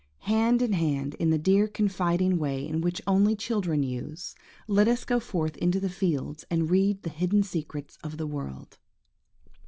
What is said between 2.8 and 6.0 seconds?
which only children use, let us go forth into the